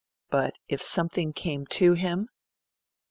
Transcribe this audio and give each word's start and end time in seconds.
But, 0.31 0.55
if 0.67 0.81
something 0.81 1.31
came 1.31 1.67
to 1.67 1.93
him 1.93 2.27